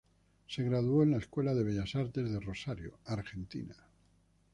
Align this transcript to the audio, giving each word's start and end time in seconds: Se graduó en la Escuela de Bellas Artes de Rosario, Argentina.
Se 0.47 0.63
graduó 0.63 1.03
en 1.03 1.11
la 1.11 1.19
Escuela 1.19 1.53
de 1.53 1.61
Bellas 1.63 1.93
Artes 1.95 2.31
de 2.31 2.39
Rosario, 2.39 2.97
Argentina. 3.05 3.75